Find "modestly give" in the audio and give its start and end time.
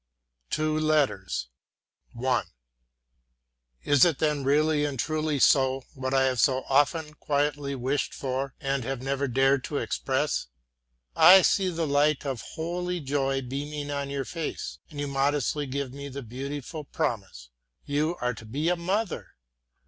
15.07-15.93